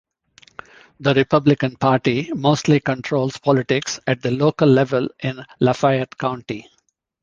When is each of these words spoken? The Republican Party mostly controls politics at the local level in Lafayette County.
The 0.99 1.13
Republican 1.13 1.75
Party 1.75 2.31
mostly 2.33 2.79
controls 2.79 3.37
politics 3.37 3.99
at 4.07 4.23
the 4.23 4.31
local 4.31 4.67
level 4.67 5.09
in 5.19 5.45
Lafayette 5.59 6.17
County. 6.17 6.67